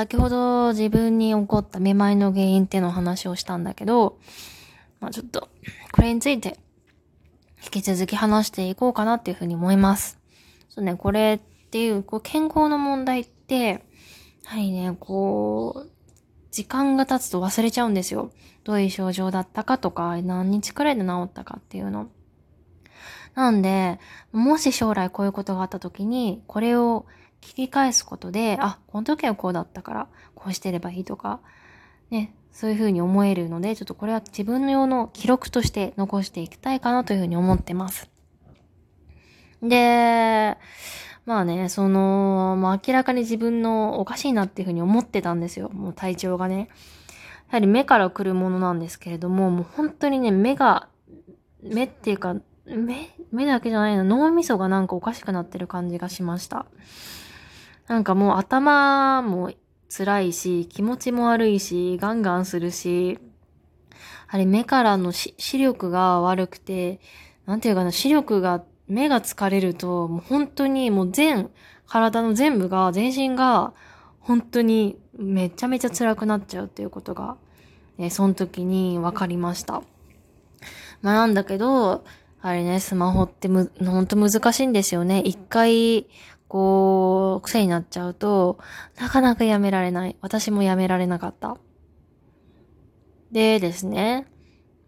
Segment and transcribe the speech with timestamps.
[0.00, 4.18] 先ほど自分に起こっためまいの原因っての話をしたんだけど、
[4.98, 5.50] まあちょっと、
[5.92, 6.58] これについて、
[7.62, 10.18] 引き続き話していこうかなっていうふうに思います。
[10.70, 13.80] そうね、これっていう、こう健康の問題って、や
[14.46, 15.90] はりね、こう、
[16.50, 18.30] 時間が経つと忘れちゃうんですよ。
[18.64, 22.08] どういう症状だったかとか、何日くらいで治ったかっていうの。
[23.34, 24.00] なんで、
[24.32, 27.04] もし将来こういうことがあった時に、これを
[27.40, 31.40] 聞き返すことで、あ、この時はこうだったから、こうしてればいいとか、
[32.10, 38.10] ね、そういうふうに思えるので、ちょっとこれは自分の用の記録として残していきたいかなというふうに思ってます。
[39.62, 40.56] で、
[41.26, 45.68] まあね、その、まあ明らかに自分のおかしいなっていうふうに思ってたんですよ。
[45.70, 46.68] もう体調がね。
[47.50, 50.88] やはり目から来るものなんですけれども、もう本当にね、目が、
[51.62, 56.66] 目っていうか、目、目だけじゃないな、脳みそがなんかおかしくなってる感じがしました。
[57.90, 59.50] なんかもう頭も
[59.88, 63.18] 辛いし、気持ちも悪いし、ガンガンするし、
[64.28, 67.00] あれ目からの視力が悪くて、
[67.46, 71.50] なんていうかな、視力が、目が疲れると、もう本当にもう全、
[71.88, 73.72] 体の全部が、全身が、
[74.20, 77.38] 本当にめちゃめちゃ辛くなっちゃうっていうことが、
[77.98, 79.82] えその時に分かりました。
[81.02, 82.04] まあなんだけど、
[82.40, 85.18] あれね、スマホってむ、ほんと難しいんですよね。
[85.22, 86.06] 一回、
[86.50, 88.58] こう、癖になっちゃうと、
[88.98, 90.16] なかなかやめられない。
[90.20, 91.56] 私もやめられなかった。
[93.30, 94.26] でですね、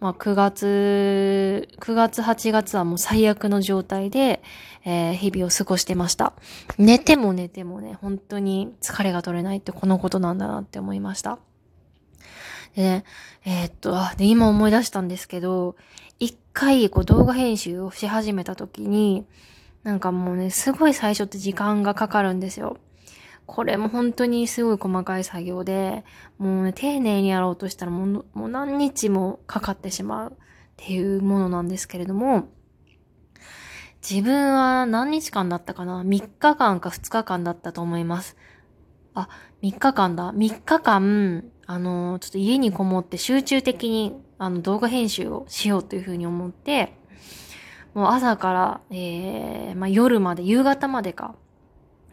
[0.00, 4.42] まあ9月、9月8月はもう最悪の状態で、
[4.86, 6.32] えー、日々を過ごしてました。
[6.78, 11.38] 寝ても寝てもね、本当に疲れが取れないってこのことなんだなって思いました。
[12.74, 13.04] でね、
[13.44, 15.76] えー、っと、で、今思い出したんですけど、
[16.18, 19.26] 一回こう動画編集をし始めた時に、
[19.82, 22.76] なんかもうね、すごい最初って時間がかかるんですよ。
[23.46, 26.04] これも本当にすごい細かい作業で、
[26.38, 30.34] もうね、丁寧にやろうとしたらもうもう何日もかかってしまうっ
[30.76, 32.48] ていうものなんですけれども、
[34.08, 38.36] 自分は何日間だったかな ?3 日間か2日間だったと思います。
[39.14, 39.28] あ、
[39.62, 40.32] 3日間だ。
[40.32, 46.99] 3日間、あの、ちょっと家にこもって集中的にあの動画編集をしようというふうに思って、
[47.94, 51.34] もう朝から、えー、まあ、夜まで、夕方までか、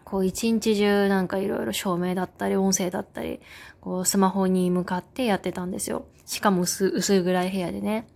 [0.04, 3.42] こう一日中なんかいろいろ照明だったり音声だったり、
[3.82, 6.06] こうスマホに向かってやってたんですよ。
[6.26, 8.08] しかも薄薄いぐらい部屋でね。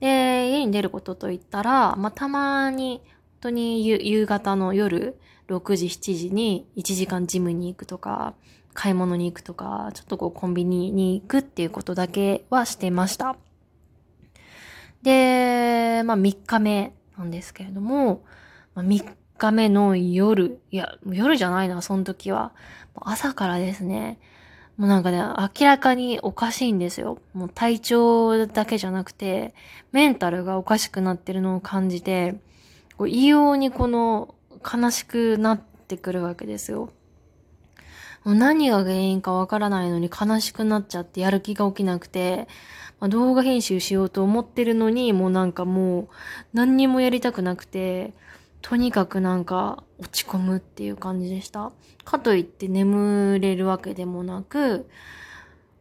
[0.00, 3.02] で、家に出ることといったら、まあ、たまに、
[3.40, 8.34] 本当に夕方の夜6時、7時に1時間ジムに行くとか、
[8.72, 13.36] 買い物に行くとか、ちょっとこうコンビニに行くっていうことだけはしてました。
[15.08, 18.24] で、まあ3日目なんですけれども、
[18.74, 19.04] まあ、3
[19.38, 22.52] 日目の夜、いや、夜じゃないな、その時は。
[22.94, 24.20] 朝からですね、
[24.76, 27.18] もうなんかね、明らかにおかしいんですよ。
[27.32, 29.54] もう体調だけじゃなくて、
[29.92, 32.34] メンタルがおかしくなってるのを感じて、
[32.98, 36.90] こう異様にこの悲しくなってくるわけですよ。
[38.24, 42.46] もう何が原因かわからないのに悲しくなっちゃってやる気が起きなくて、
[43.00, 46.08] まあ、動画編集しようと思ってるのに、もうなんかもう
[46.52, 48.12] 何にもやりたくなくて、
[48.60, 51.72] とにかくなんか落ち込むっていう感じでした。
[52.04, 54.88] かといって眠れるわけでもなく、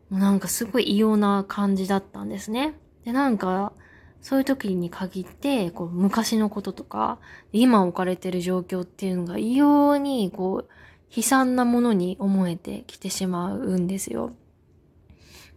[0.09, 2.75] もうなんかすごい異様な感じだったんですね。
[3.03, 3.73] で、なんか、
[4.22, 7.19] そういう時に限って、こう、昔のこととか、
[7.51, 10.69] 今置かれてる状況っていうのが異様に、こう、
[11.16, 14.34] 悲惨なものに思えてきてしまうんですよ。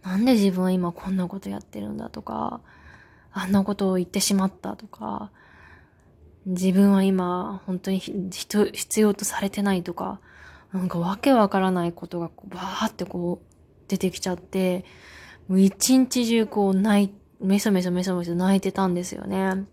[0.03, 2.61] なんで自分は今こんなことやってるんだとか、
[3.31, 5.31] あんなことを言ってしまったとか、
[6.45, 10.19] 自分は今本当に必要とされてないとか、
[10.73, 13.45] なんかわけわからないことがこうバーってこう
[13.87, 14.85] 出てきちゃって、
[15.47, 19.65] もう一日中こう泣い、メソメソメソメソ泣いてたんですよね。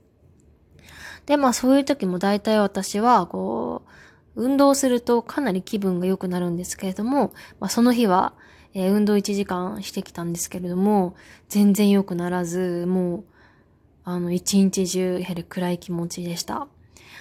[1.27, 8.35] で、まあそういう時も大体私はこう、運動するとかなり気分が良くなるんですけれども、まあ、その日は、
[8.78, 11.14] え、運動1時間してきたんですけれども、
[11.48, 13.25] 全然良くならず、もう、
[14.04, 16.69] あの、一日中、やはり暗い気持ちでした。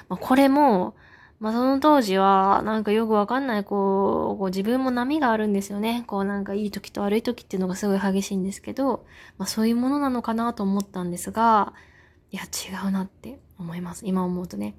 [0.09, 0.95] まあ、これも、
[1.39, 6.03] まあ、その当時は、なんかよくわかんない、こう、こう自分も波があるんですよね。
[6.07, 9.05] こうなんかいい時と悪い時っていうのがすごい激しいんですけど、
[9.37, 11.73] まあそういうものなのかなと思ったんですが、
[12.31, 14.05] いや違うなって思います。
[14.05, 14.75] 今思うとね。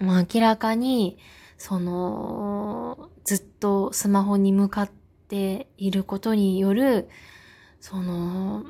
[0.00, 1.18] まあ明らかに、
[1.56, 4.82] その、ずっとスマホに向か
[5.28, 7.10] っていることによる、
[7.80, 8.64] その、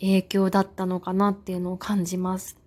[0.00, 2.58] 影響だったのかなっていうのを感じます。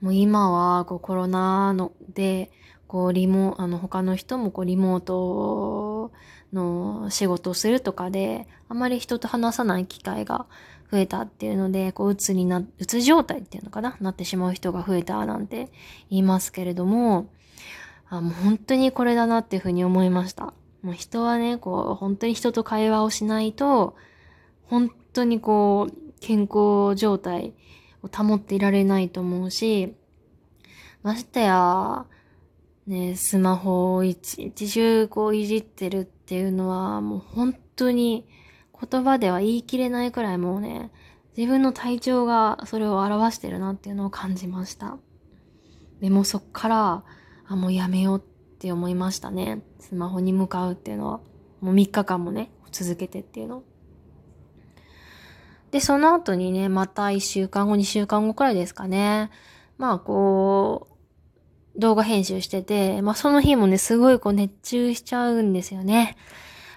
[0.00, 2.52] もう今はこうコロナので、
[2.86, 6.12] こうリモ、あの他の人もこうリモート
[6.52, 10.46] の仕事をするとかで、あまり人と話さない機会が
[10.92, 13.96] 増えたっていうので、こう、うつにな、うつ状態っていうのかな？
[14.00, 15.72] なってしまう人が増えたなんて
[16.10, 17.28] 言いますけれども、
[18.08, 20.54] あ、もう本当にこれだなっていうふうに思いました。
[20.86, 23.96] もう人はね、こう、本当に人と会話をしないと、
[24.66, 27.54] 本当にこう、健康状態
[28.04, 29.96] を保っていられないと思うし、
[31.02, 32.06] ましてや、
[32.86, 38.24] ね、スマホを一日中こういじってるっていうのは、もう本当に
[38.80, 40.92] 言葉では言い切れないくらいもうね、
[41.36, 44.98] 自分の体調がそれを表してるなっていうのを感じました。
[46.00, 47.04] でもそっから、
[47.48, 49.62] あ、もうやめようってって思いましたね。
[49.78, 51.20] スマホに向かうっていうのは。
[51.60, 53.62] もう3日間もね、続けてっていうの。
[55.70, 59.30] で、その後にね、また1週間後、2週間後くらいですかね。
[59.78, 60.88] まあ、こ
[61.76, 66.16] う、動画編集してて、まあ、その日もね、すごいこう熱中しちゃうんですよね。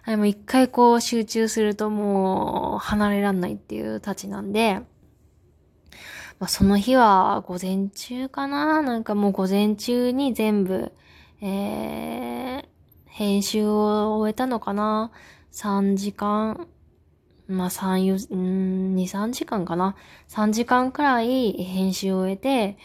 [0.05, 4.81] でも一回こう集中するともう離れらんないっていうたちなんで、
[6.39, 10.93] まあ、その日は午前中かななんかもう午前中に全部、
[11.41, 12.65] えー、
[13.07, 15.11] 編集を終えたのかな
[15.51, 16.67] ?3 時間、
[17.47, 19.95] まあ、3、4、ん2、3時間かな
[20.27, 22.77] ?3 時間くらい編集を終えて、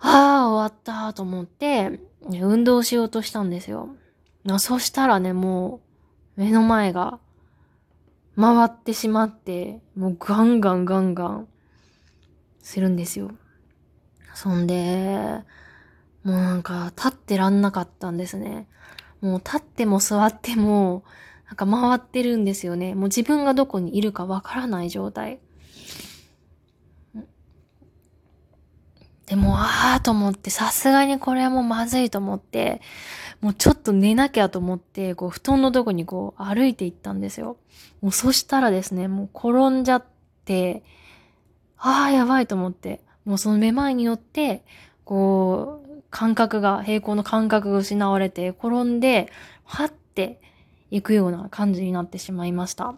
[0.00, 3.88] ああ、終わったと思って、運動しようとしたんですよ。
[4.58, 5.80] そしたらね、も
[6.36, 7.20] う、目の前が、
[8.36, 11.48] 回ってしまって、もうガンガンガンガン、
[12.62, 13.30] するんですよ。
[14.34, 15.40] そんで、
[16.24, 18.68] もうなんか、立ってらんなかったんですね。
[19.20, 21.04] もう立っても座っても、
[21.46, 22.94] なんか回ってるんですよね。
[22.94, 25.38] もう自分がどこにいるかわからない状態。
[29.26, 32.82] でも、あーと思って、さすがにこれはもうまずいと思って、
[33.40, 37.56] もうちょっと寝なきゃと思って、こう、布団のとこにこう、歩いていったんですよ。
[38.00, 40.04] もうそしたらですね、もう転んじゃっ
[40.44, 40.82] て、
[41.78, 44.64] あーやばいと思って、もうそのめまいによって、
[45.04, 45.81] こう、
[46.12, 49.32] 感覚が、平行の感覚が失われて、転んで、
[49.64, 50.40] はって
[50.90, 52.94] 行くような感じになってしまいました。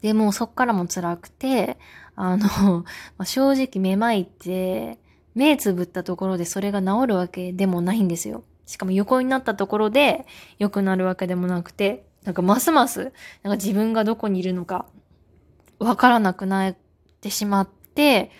[0.00, 1.76] で、もうそっからも辛くて、
[2.16, 2.84] あの、
[3.24, 4.98] 正直めまいって、
[5.34, 8.44] 目つぶったところでそれが治るわけでもないんですよ。
[8.64, 10.24] しかも横になったところで
[10.58, 14.86] 良くなるわけでもなくて、なんかますます、なんか自分がどこにいるのか、
[15.78, 16.76] わからなくなっ
[17.20, 18.30] てしまって、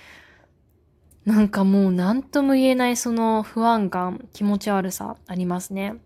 [1.24, 5.96] なんかもう何とも言えないその不安感、気持ち悪さありますね。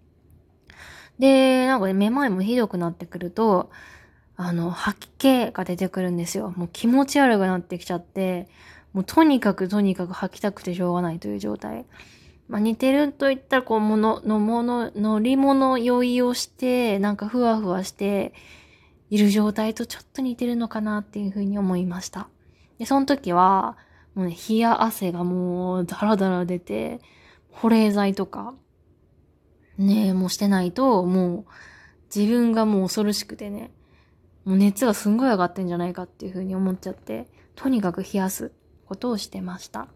[1.19, 3.71] で、なんかね、めまいもひどくなってくると、
[4.37, 6.53] あの、吐き気が出てくるんですよ。
[6.57, 8.47] もう気持ち悪くなってきちゃって、
[8.93, 11.85] もうとにかくとにかく吐きたくてしょうがないという状態。
[12.49, 18.33] まあ、似てると言ったら、こう、もの、のもの、乗り物酔いをして、なんかふわふわして
[19.11, 22.29] いる状態とちょっと似てるのかなっていうふうに思いました。
[22.79, 23.77] で、その時は、
[24.19, 27.01] もうね、冷や汗がもうダラダラ出て、
[27.53, 28.53] 保冷剤とか、
[29.77, 31.53] ね、もうしてないと、もう、
[32.13, 33.71] 自分がもう恐ろしくてね、
[34.45, 38.51] もう熱がすんごい上がってんじゃないかっていう風に思っちゃって、とにかく冷やす
[38.87, 39.87] ことをしてました。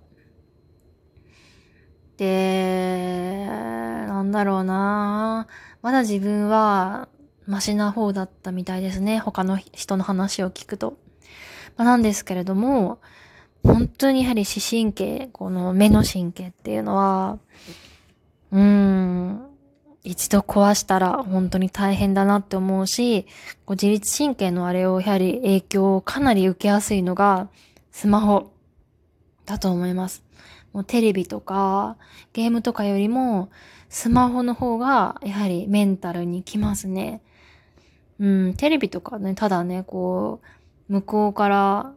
[2.17, 5.49] で、なんだろうな
[5.83, 7.09] まだ自分は、
[7.49, 9.19] マシな方だったみたいですね。
[9.19, 10.97] 他の人の話を聞くと。
[11.77, 13.01] まあ、なんですけれども、
[13.63, 17.39] 本当にやはり視神経、この目の神経っていうのは、
[18.51, 19.47] うーん、
[20.05, 23.25] 一度壊したら本当に大変だなって思うし、
[23.65, 27.49] こう自律神経のあれをやはり影響をかなり受けやすいのが
[27.93, 28.53] スマホ
[29.47, 30.25] だと思います。
[30.73, 31.97] もうテレビとか
[32.33, 33.51] ゲームとかよりも
[33.89, 37.23] スマホの方がやはりメンタルにきますね。
[38.19, 40.41] うん、テレビとかね、ただね、こ
[40.89, 41.93] う、向こうから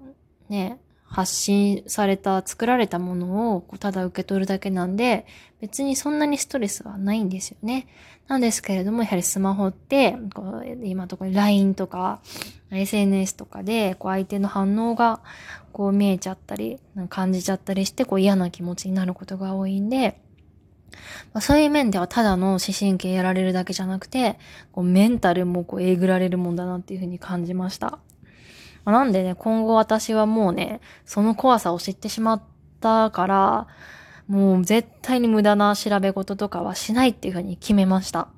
[0.50, 5.26] ね、発信された、作られたものをただ受け取るだけなんで、
[5.62, 7.88] 別にそんなにストレスはないんですよね。
[8.28, 12.22] なんですけれども、やはりスマホって、こう今ところ LINE とか、
[12.72, 15.22] SNS とかで、こう相手の反応が
[15.72, 20.20] こう見えちゃったり、感じちゃったりして、こう嫌な気持ちになることが多いんで、
[21.34, 24.40] まあ、そういう面ではただの視神経やられるだけじゃなくて、
[24.72, 28.00] こうメンタルもこうえぐられるもんだなっていうふうに感じました。
[28.86, 32.44] まあ、なんでね、今後私はもうね、その怖さを知ってしまっ
[32.80, 33.68] たから、
[34.28, 38.30] もう絶対に無駄な調べ事とかはしないっていうふうに決めました。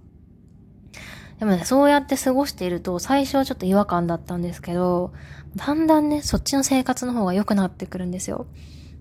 [1.40, 5.14] でもね、そうやって過ごしていると、最初はちょっと違和感だったんですけど、
[5.56, 8.48] だんだんね、そっちの生活の方が良くなってくるんですよ。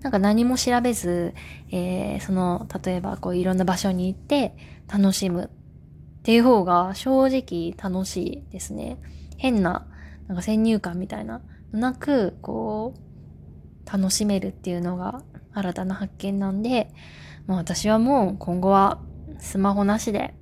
[0.03, 1.35] なんか何も調べず、
[1.71, 4.55] えー、その、例えばこういろんな場所に行って
[4.88, 5.49] 楽しむっ
[6.26, 8.99] っていう方が正直楽しいですね。
[9.37, 9.87] 変な、
[10.28, 11.40] なんか先入観みたいな、
[11.73, 16.90] なく、こう、楽しめるっていうのが新たな発見なんで、
[17.47, 19.00] まあ私はもう今後は
[19.38, 20.35] スマホなしで、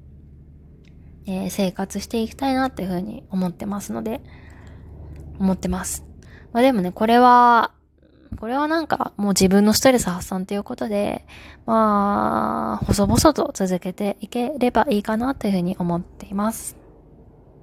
[1.27, 4.23] えー、生活していきたいなっていうふうに思ってますので、
[5.39, 6.05] 思ってます。
[6.53, 7.73] まあでもね、これは、
[8.37, 11.25] これはなんかもう自分のストレス発散ということで、
[11.67, 16.84] まあ、細々と続けていければいいかなというふうに思っています。